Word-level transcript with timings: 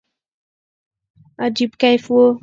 عجيب 1.43 1.71
کيف 1.81 2.03
وو. 2.13 2.27